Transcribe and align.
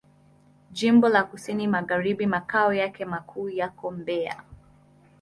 Jimbo 0.71 1.09
la 1.09 1.23
Kusini 1.23 1.67
Magharibi 1.67 2.25
Makao 2.25 2.73
yake 2.73 3.05
makuu 3.05 3.49
yako 3.49 3.91
Mbeya. 3.91 4.43